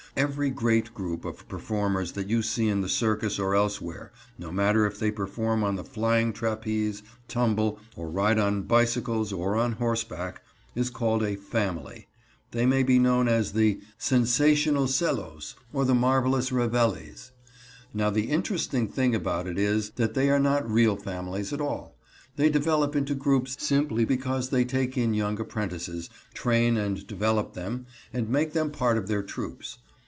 [0.17, 4.85] Every great group of performers that you see in the circus or elsewhere, no matter
[4.85, 10.43] if they perform on the flying trapeze, tumble, or ride on bicycles or on horseback,
[10.75, 12.07] is called a "family."
[12.51, 17.31] They may be known as the Sensational Sellos or the Marvelous Revellis.
[17.93, 21.95] Now the interesting thing about it is that they are not real families at all.
[22.35, 27.85] They develop into groups simply because they take in young apprentices, train and develop them,
[28.11, 29.77] and make them part of their troupes.